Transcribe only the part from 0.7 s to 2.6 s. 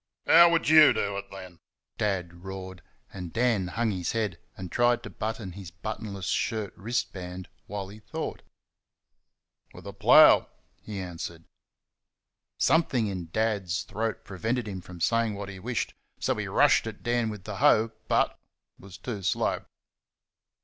do it then?" Dad